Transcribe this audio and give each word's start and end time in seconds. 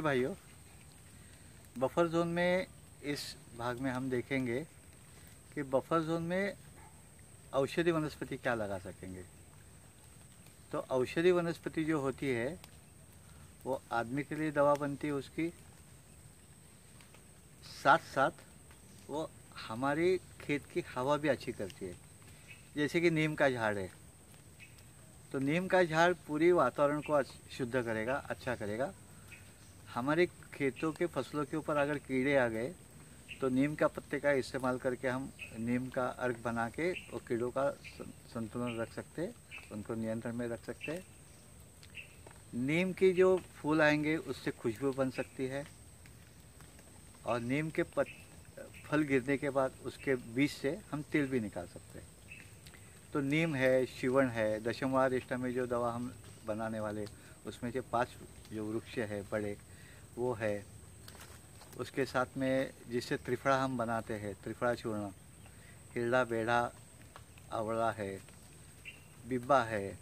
भाइयों। 0.00 0.34
Buffer 1.78 2.08
zone 2.08 2.28
में 2.28 2.66
इस 3.02 3.36
भाग 3.58 3.78
में 3.78 3.90
हम 3.90 4.10
देखेंगे 4.10 4.66
कि 5.54 5.62
बफर 5.62 6.00
जोन 6.00 6.22
में 6.22 6.56
औषधि 7.52 7.90
वनस्पति 7.90 8.36
क्या 8.36 8.54
लगा 8.54 8.78
सकेंगे। 8.78 9.24
तो 10.72 10.78
औषधि 10.78 11.30
वनस्पति 11.30 11.84
जो 11.84 12.00
होती 12.00 12.28
है, 12.28 12.60
वो 13.64 13.82
आदमी 13.92 14.22
के 14.22 14.34
लिए 14.34 14.50
दवा 14.50 14.74
बनती 14.74 15.06
है 15.06 15.12
उसकी। 15.12 15.52
साथ 17.84 17.98
साथ 17.98 18.30
वो 19.10 19.30
हमारी 19.68 20.18
खेत 20.18 20.66
की 20.72 20.80
हवा 20.80 21.16
भी 21.16 21.28
अच्छी 21.28 21.52
करती 21.52 21.86
है। 21.86 21.94
जैसे 22.76 23.00
कि 23.00 23.10
नीम 23.10 23.34
का 23.34 23.50
झाड़ 23.50 23.78
है। 23.78 23.92
तो 25.32 25.38
नीम 25.38 25.68
का 25.68 25.84
झाड़ 25.84 26.12
पूरी 26.12 26.52
वातावरण 26.52 27.00
को 27.00 27.22
शुद्ध 27.22 27.82
करेगा 27.82 28.14
अच्छा 28.14 28.56
करेगा। 28.56 28.92
हमारे 29.94 30.26
खेतों 30.54 30.90
के 30.92 31.06
फ़सलों 31.06 31.44
के 31.44 31.56
ऊपर 31.56 31.76
अगर 31.76 31.98
कीड़े 31.98 32.36
आ 32.36 32.46
गए 32.48 32.74
तो 33.40 33.48
नीम 33.48 33.74
का 33.74 33.86
पत्ते 33.86 34.18
का 34.20 34.30
इस्तेमाल 34.32 34.78
करके 34.78 35.08
हम 35.08 35.30
नीम 35.58 35.86
का 35.88 36.06
अर्घ 36.18 36.36
बना 36.44 36.68
के 36.68 36.90
और 37.10 37.20
कीड़ों 37.28 37.50
का 37.50 37.68
संतुलन 38.34 38.76
रख 38.80 38.92
सकते 38.94 39.28
उनको 39.72 39.94
नियंत्रण 39.94 40.34
में 40.36 40.46
रख 40.48 40.64
सकते 40.64 41.02
नीम 42.54 42.92
की 42.92 43.10
जो 43.12 43.36
फूल 43.56 43.80
आएँगे, 43.82 44.16
उससे 44.16 44.50
खुशबू 44.50 44.90
बन 44.92 45.10
सकती 45.10 45.46
है 45.46 45.64
और 47.26 47.40
नीम 47.40 47.70
के 47.70 47.82
पत, 47.82 48.06
फल 48.86 49.02
गिरने 49.02 49.36
के 49.38 49.50
बाद 49.50 49.72
उसके 49.84 50.14
बीज 50.34 50.50
से 50.50 50.78
हम 50.92 51.02
तेल 51.12 51.26
भी 51.26 51.40
निकाल 51.40 51.66
सकते 51.66 51.98
हैं। 51.98 52.06
तो 53.12 53.20
नीम 53.20 53.54
है, 53.54 53.86
शिवण 53.86 54.28
है 54.28 54.48
दशमवार 54.62 55.14
इष्टा 55.14 55.36
में 55.36 55.52
जो 55.54 55.66
दवा 55.66 55.92
हम 55.92 56.12
बनाने 56.46 56.80
वाले, 56.80 57.06
उसमें 57.46 57.70
से 57.70 57.80
पाँच 57.92 58.08
जो 58.52 58.64
वृक्ष 58.72 58.98
है 58.98 59.22
बड़े 59.32 59.56
वो 60.16 60.32
है। 60.34 60.64
उसके 61.78 62.04
साथ 62.04 62.36
में 62.36 62.72
जिससे 62.88 63.16
त्रिफड़ा 63.16 63.56
हम 63.64 63.78
बनाते 63.78 64.14
हैं, 64.14 64.34
त्रिफड़ा 64.34 64.74
चूर्ण 64.74 65.10
हिरड़ा 65.94 66.24
बेढ़ा 66.24 66.72
आवड़ा 67.52 67.90
है, 67.90 68.20
बिब्बा 69.28 69.62
है। 69.62 69.98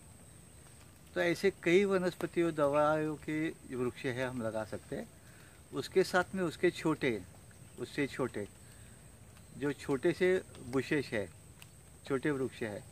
तो 1.14 1.20
ऐसे 1.20 1.50
कई 1.62 1.84
वनस्पतियों, 1.84 2.54
दवाओं 2.54 3.14
के 3.16 3.48
वृक्ष 3.76 4.04
है 4.04 4.26
हम 4.28 4.42
लगा 4.42 4.64
सकते 4.64 4.96
हैं। 4.96 5.08
उसके 5.72 6.04
साथ 6.04 6.34
में 6.34 6.42
उसके 6.42 6.70
छोटे, 6.70 7.22
उससे 7.78 8.06
छोटे, 8.06 8.48
जो 9.58 9.72
छोटे 9.72 10.12
से 10.12 10.42
बुशेश 10.66 11.12
है, 11.12 11.26
छोटे 12.06 12.30
वृक्ष 12.30 12.62
है, 12.62 12.82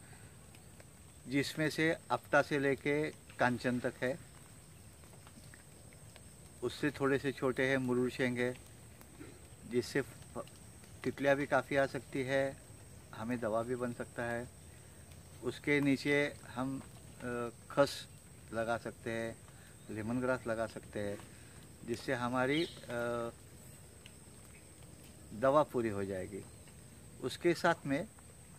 जिसमें 1.29 1.69
से 1.71 1.97
अपता 2.11 2.43
से 2.43 2.59
लेके 2.59 3.11
कांचन 3.11 3.79
तक 3.79 3.95
है। 4.03 4.30
उससे 6.71 6.91
थोड़े 6.95 7.19
से 7.19 7.31
छोटे 7.33 7.67
हैं, 7.67 7.77
मुरुड़ 7.83 8.11
शेंग 8.11 8.39
है, 8.39 8.55
जिससे 9.71 10.03
तितलियाँ 11.03 11.35
भी 11.37 11.47
काफ़ी 11.47 11.77
आ 11.77 11.87
सकती 11.87 12.23
है, 12.23 12.45
हमें 13.15 13.39
दवा 13.41 13.63
भी 13.63 13.77
बन 13.77 13.93
सकता 13.93 14.23
है। 14.23 14.47
उसके 15.43 15.81
नीचे 15.81 16.17
हम 16.55 16.79
खस 17.71 17.91
लगा 18.55 18.77
सकते 18.79 19.11
हैं 19.11 19.35
लेमन 19.91 20.21
ग्रास 20.21 20.47
लगा 20.47 20.67
सकते 20.69 21.01
हैं, 21.01 21.19
जिससे 21.87 22.15
हमारी 22.15 22.63
दवा 25.43 25.63
पूरी 25.73 25.89
हो 25.91 26.05
जाएगी। 26.05 26.43
उसके 27.23 27.55
साथ 27.55 27.87
में 27.87 28.07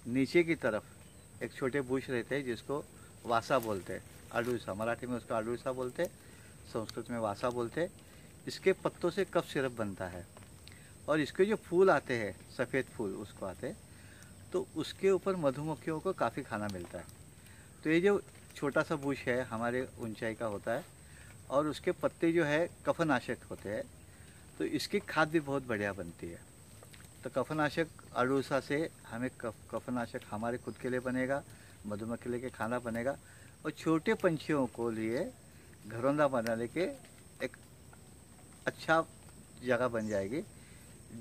नीचे 0.07 0.43
की 0.43 0.55
तरफ़ 0.57 1.43
एक 1.43 1.53
छोटे 1.53 1.81
बुश 1.81 2.09
रहते 2.09 2.35
हैं, 2.35 2.43
जिसको 2.45 2.83
वासा 3.25 3.59
बोलते 3.59 3.93
हैं। 3.93 4.03
आडूसा 4.35 4.73
मराठी 4.73 5.07
में 5.07 5.15
उसको 5.15 5.33
आडूसा 5.33 5.71
बोलते 5.71 6.03
हैं। 6.03 6.11
संस्कृत 6.71 7.09
में 7.11 7.17
वासा 7.19 7.49
बोलते 7.51 7.81
हैं, 7.81 7.91
इसके 8.47 8.73
पत्तों 8.75 9.09
से 9.11 9.25
कफ 9.27 9.45
सिरप 9.47 9.71
बनता 9.77 10.07
है। 10.07 10.25
और 11.07 11.19
इसके 11.19 11.45
जो 11.45 11.55
फूल 11.59 11.89
आते 11.91 12.13
हैं, 12.15 12.35
सफ़ेद 12.57 12.85
फूल, 12.87 13.15
उसको 13.17 13.45
आते 13.45 13.67
हैं 13.67 13.77
तो 14.51 14.65
उसके 14.75 15.11
ऊपर 15.11 15.35
मधुमक्खियों 15.37 15.99
को 15.99 16.11
काफ़ी 16.13 16.41
खाना 16.43 16.67
मिलता 16.67 16.97
है। 16.97 17.05
तो 17.83 17.89
ये 17.89 17.99
जो 18.01 18.21
छोटा 18.55 18.81
सा 18.83 18.95
बुश 18.97 19.17
है, 19.19 19.41
हमारे 19.43 19.87
ऊंचाई 19.99 20.33
का 20.35 20.45
होता 20.47 20.71
है, 20.71 20.83
और 21.49 21.67
उसके 21.67 21.91
पत्ते 21.93 22.31
जो 22.31 22.43
है, 22.45 22.67
कफनाशक 22.85 23.43
होते 23.49 23.69
हैं 23.69 23.83
तो 24.59 24.65
इसकी 24.65 24.99
खाद 25.01 25.29
भी 25.29 25.39
बहुत 25.41 25.67
बढ़िया 25.67 25.93
बनती 25.93 26.27
है। 26.27 26.39
तो 27.23 27.29
कफनाशक 27.31 27.87
अड़ूसा 28.15 28.59
से 28.59 28.77
हमें 29.07 29.29
कफ, 29.41 29.55
कफनाशक 29.71 30.21
हमारे 30.31 30.57
खुद 30.57 30.75
के 30.81 30.89
लिए 30.89 30.99
बनेगा, 31.01 31.41
मधुमक्खी 31.87 32.29
लेके 32.29 32.49
खाना 32.51 32.79
बनेगा, 32.81 33.15
और 33.65 33.71
छोटे 33.73 34.13
पंछियों 34.15 34.65
को 34.67 34.89
लिए 34.91 35.23
घरौंदा 35.87 36.27
बनाने 36.27 36.67
के 36.67 36.81
एक 37.45 37.57
अच्छा 38.67 39.03
जगह 39.65 39.87
बन 39.87 40.07
जाएगी, 40.07 40.41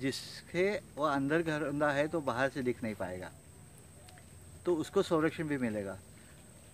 जिसके 0.00 0.70
वो 0.96 1.04
अंदर 1.04 1.42
घरौंदा 1.42 1.90
है 1.90 2.08
तो 2.08 2.20
बाहर 2.20 2.48
से 2.48 2.62
दिख 2.62 2.82
नहीं 2.82 2.94
पाएगा। 2.94 3.30
तो 4.66 4.74
उसको 4.74 5.02
संरक्षण 5.02 5.44
भी 5.44 5.58
मिलेगा। 5.58 5.98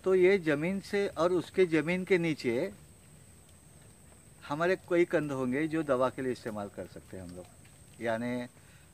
तो 0.03 0.15
ये 0.15 0.37
ज़मीन 0.37 0.79
से 0.79 1.07
और 1.07 1.31
उसके 1.31 1.65
ज़मीन 1.65 2.03
के 2.03 2.17
नीचे 2.17 2.73
हमारे 4.47 4.75
कई 4.89 5.05
कंध 5.05 5.31
होंगे 5.31 5.67
जो 5.67 5.83
दवा 5.83 6.09
के 6.09 6.21
लिए 6.21 6.31
इस्तेमाल 6.31 6.69
कर 6.69 6.87
सकते 6.87 7.17
हैं 7.17 7.23
हम 7.23 7.35
लोग। 7.35 7.45
यानी 8.01 8.47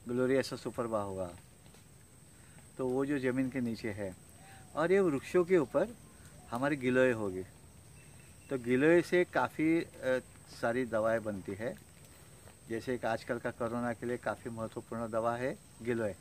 ग्लोरियसा 0.08 0.56
सुपरबा 0.56 1.02
होगा। 1.02 1.30
तो 2.78 2.88
वो 2.88 3.06
जो 3.06 3.20
ज़मीन 3.20 3.50
के 3.50 3.62
नीचे 3.62 3.92
है। 3.92 4.16
और 4.76 4.92
ये 4.92 5.00
वृक्षों 5.00 5.46
के 5.46 5.58
ऊपर 5.58 5.96
हमारी 6.52 6.76
गिलोय 6.76 7.12
होगी। 7.12 7.44
तो 8.54 8.58
गिलोय 8.60 9.02
से 9.02 9.24
काफ़ी 9.34 9.66
सारी 10.54 10.84
दवाएँ 10.86 11.20
बनती 11.20 11.54
है। 11.60 11.74
जैसे 12.70 12.94
एक 12.96 13.06
आजकल 13.06 13.38
का 13.42 13.52
कोरोना 13.52 13.94
के 13.98 14.06
लिए 14.06 14.18
काफ़ी 14.18 14.50
महत्वपूर्ण 14.50 15.10
दवा 15.10 15.36
है 15.36 15.50
गिलोय। 15.82 16.14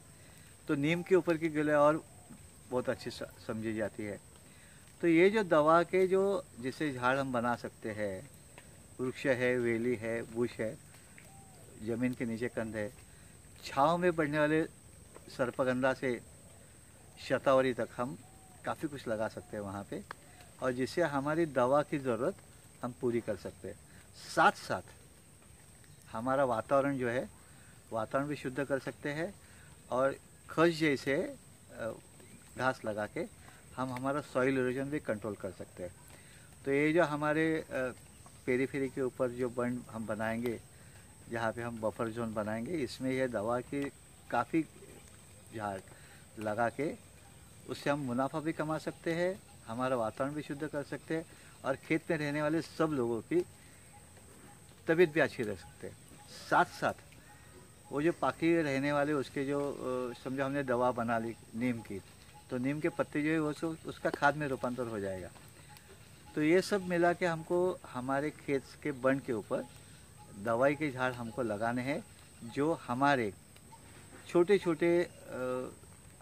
तो 0.69 0.75
नीम 0.75 1.03
के 1.03 1.15
ऊपर 1.15 1.37
की 1.37 1.48
गिलोय 1.48 1.75
और 1.76 2.03
बहुत 2.71 2.88
अच्छी 2.88 3.10
समझी 3.10 3.75
जाती 3.75 4.03
है। 4.03 4.19
तो 5.00 5.09
ये 5.09 5.28
जो 5.31 5.42
दवा 5.44 5.82
के 5.82 6.06
जो, 6.06 6.22
जिसे 6.60 6.92
झाड़ 6.92 7.16
हम 7.19 7.32
बना 7.32 7.54
सकते 7.56 7.91
हैं, 7.91 8.16
वृक्ष 9.00 9.26
है, 9.26 9.56
वेली 9.59 9.94
है, 9.97 10.22
बुश 10.32 10.56
है, 10.60 10.72
ज़मीन 11.84 12.15
के 12.15 12.25
नीचे 12.25 12.48
कंध 12.48 12.76
है, 12.76 12.88
छाँव 13.65 13.97
में 13.98 14.10
बढ़ने 14.16 14.38
वाले 14.38 14.62
सर्पगंधा 15.37 15.92
से 15.94 16.19
शतावरी 17.28 17.75
तक 17.75 17.88
हम 17.97 18.19
काफ़ी 18.65 18.88
कुछ 18.88 19.09
लगा 19.09 19.28
सकते 19.28 19.56
हैं 19.56 19.65
वहाँ 19.65 19.87
पे। 19.91 20.03
और 20.62 20.73
जिससे 20.73 21.03
हमारी 21.11 21.47
दवा 21.53 21.83
की 21.83 21.99
ज़रूरत 21.99 22.34
हम 22.83 22.95
पूरी 23.00 23.21
कर 23.21 23.37
सकते 23.37 23.69
हैं। 23.69 23.77
साथ 24.34 24.53
साथ 24.59 24.83
हमारा 26.12 26.45
वातावरण 26.45 26.99
जो 26.99 27.09
है, 27.09 27.28
वातावरण 27.93 28.27
भी 28.28 28.37
शुद्ध 28.37 28.65
कर 28.65 28.78
सकते 28.78 29.12
हैं 29.12 29.33
और 29.91 30.17
खस 30.51 30.78
जैसे 30.78 31.17
घास 32.59 32.81
लगा 32.84 33.06
के 33.06 33.27
हम 33.77 33.93
हमारा 33.93 34.21
सॉइल 34.21 34.59
इरोजन 34.59 34.91
भी 34.91 34.99
कंट्रोल 35.01 35.34
कर 35.34 35.51
सकते 35.51 35.83
हैं। 35.83 35.93
तो 36.65 36.71
ये 36.71 36.93
जो 36.93 37.05
हमारे 37.05 37.65
पेरी 38.47 38.67
फेरी 38.67 38.89
के 38.89 39.03
ऊपर 39.03 39.31
जो 39.31 39.49
बंड 39.51 39.81
हम 39.91 40.06
बनाएँगे, 40.06 40.59
जहाँ 41.31 41.53
पे 41.53 41.62
हम 41.62 41.81
बफर 41.81 42.09
जोन 42.09 42.34
बनाएँगे, 42.34 42.72
इसमें 42.78 43.11
यह 43.12 43.27
दवा 43.28 43.61
की 43.61 43.83
काफ़ी 44.31 44.62
झाड़ 45.56 45.78
लगा 46.39 46.69
के 46.71 46.93
उससे 47.71 47.91
हम 47.91 47.99
मुनाफा 48.01 48.41
भी 48.41 48.53
कमा 48.53 48.78
सकते 48.78 49.12
हैं 49.15 49.33
हमारा 49.69 49.97
वातावरण 49.97 50.34
भी 50.34 50.43
शुद्ध 50.43 50.67
कर 50.67 50.83
सकते 50.83 51.17
हैं 51.17 51.25
और 51.65 51.77
खेत 51.87 52.11
में 52.11 52.17
रहने 52.19 52.43
वाले 52.43 52.62
सब 52.62 52.93
लोगों 52.93 53.21
की 53.23 53.45
तबीयत 54.87 55.12
भी 55.12 55.21
अच्छी 55.21 55.43
रह 55.43 55.55
सकते 55.56 55.87
हैं। 55.87 55.97
साथ 56.50 56.65
साथ 56.81 56.95
वो 57.92 58.03
जो 58.03 58.13
पाकि 58.21 58.54
रहने 58.63 58.92
वाले, 58.92 59.13
उसके 59.13 59.45
जो 59.45 60.15
समझो 60.25 60.45
हमने 60.45 60.63
दवा 60.65 60.91
बना 60.92 61.19
ली, 61.19 61.34
नीम 61.54 61.81
की 61.83 62.01
तो 62.51 62.59
नीम 62.59 62.81
के 62.81 62.89
पत्ते 62.91 63.22
जो 63.22 63.31
है 63.31 63.39
वो 63.41 63.75
उसका 63.89 64.10
खाद 64.10 64.36
में 64.36 64.47
रूपांतर 64.48 64.86
हो 64.86 64.98
जाएगा। 65.01 65.31
तो 66.34 66.42
ये 66.42 66.60
सब 66.63 66.86
मिला 66.89 67.13
के 67.13 67.27
हमको, 67.27 67.78
हमारे 67.86 68.31
खेत 68.33 68.65
के 68.83 68.92
बन 68.95 69.19
के 69.27 69.33
ऊपर 69.33 69.65
दवाई 70.45 70.75
के 70.75 70.91
झाड़ 70.91 71.13
हमको 71.13 71.42
लगाने 71.42 71.83
हैं, 71.83 72.03
जो 72.45 72.72
हमारे 72.83 73.33
छोटे 74.28 74.59
छोटे 74.59 74.89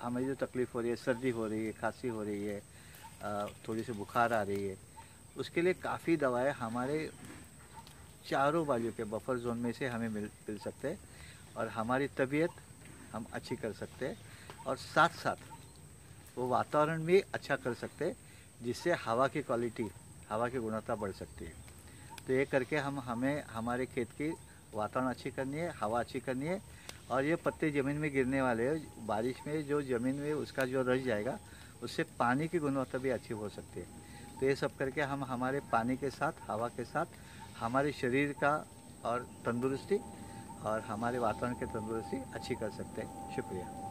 हमें 0.00 0.24
जो 0.26 0.34
तकलीफ़ 0.36 0.70
हो 0.74 0.80
रही 0.80 0.90
है, 0.90 0.96
सर्दी 0.96 1.30
हो 1.30 1.46
रही 1.46 1.66
है, 1.66 1.72
खांसी 1.72 2.08
हो 2.08 2.22
रही 2.22 2.44
है 2.44 2.62
थोड़ी 3.68 3.82
सी 3.82 3.92
बुखार 3.92 4.32
आ 4.32 4.42
रही 4.42 4.66
है। 4.66 4.76
उसके 5.36 5.62
लिए 5.62 5.74
काफ़ी 5.74 6.16
दवाएँ 6.16 6.50
हमारे 6.52 6.98
चारों 8.28 8.66
बाजू 8.66 8.90
के 8.96 9.04
बफर 9.04 9.38
जोन 9.38 9.58
में 9.58 9.72
से 9.72 9.86
हमें 9.88 10.08
मिल 10.08 10.28
मिल 10.48 10.58
सकते 10.58 10.88
हैं 10.88 10.98
और 11.56 11.68
हमारी 11.68 12.06
तबीयत 12.16 12.50
हम 13.12 13.26
अच्छी 13.32 13.56
कर 13.56 13.72
सकते 13.72 14.06
हैं 14.06 14.16
और 14.66 14.76
साथ 14.76 15.08
साथ 15.18 15.48
वो 16.38 16.46
वातावरण 16.48 17.04
भी 17.04 17.20
अच्छा 17.34 17.56
कर 17.56 17.74
सकते 17.74 18.04
हैं, 18.04 18.16
जिससे 18.62 18.92
हवा 19.04 19.26
की 19.28 19.42
क्वालिटी 19.42 19.88
हवा 20.30 20.48
की 20.48 20.58
गुणवत्ता 20.58 20.94
बढ़ 20.94 21.12
सकती 21.12 21.44
है। 21.44 21.52
तो 22.26 22.32
ये 22.32 22.44
करके 22.44 22.76
हम, 22.76 22.98
हमें, 23.00 23.42
हमारे 23.44 23.86
खेत 23.86 24.10
की 24.12 24.28
वातावरण 24.74 25.08
अच्छी 25.10 25.30
करनी 25.30 25.58
है, 25.58 25.72
हवा 25.80 26.00
अच्छी 26.00 26.20
करनी 26.20 26.46
है 26.46 26.60
और 27.10 27.24
ये 27.24 27.36
पत्ते 27.36 27.70
ज़मीन 27.70 27.96
में 27.96 28.10
गिरने 28.12 28.42
वाले 28.42 28.68
हैं। 28.68 29.06
बारिश 29.06 29.36
में 29.46 29.66
जो 29.66 29.80
ज़मीन 29.82 30.14
में 30.16 30.32
उसका 30.34 30.64
जो 30.64 30.82
रह 30.82 31.02
जाएगा 31.04 31.38
उससे 31.82 32.02
पानी 32.02 32.48
की 32.48 32.58
गुणवत्ता 32.58 32.98
भी 32.98 33.10
अच्छी 33.10 33.34
हो 33.34 33.48
सकती 33.48 33.80
है। 33.80 33.86
तो 34.40 34.46
ये 34.46 34.56
सब 34.56 34.76
करके 34.76 35.02
हम 35.02 35.24
हमारे 35.24 35.60
पानी 35.60 35.96
के 35.96 36.10
साथ, 36.10 36.32
हवा 36.50 36.68
के 36.68 36.84
साथ, 36.84 37.06
हमारे 37.58 37.92
शरीर 37.92 38.32
का 38.32 38.66
और 39.04 39.20
तंदुरुस्ती 39.20 40.00
और 40.62 40.80
हमारे 40.80 41.18
वातावरण 41.18 41.54
की 41.54 41.66
तंदुरुस्ती 41.66 42.22
अच्छी 42.34 42.54
कर 42.54 42.70
सकते 42.70 43.02
हैं। 43.02 43.36
शुक्रिया। 43.36 43.89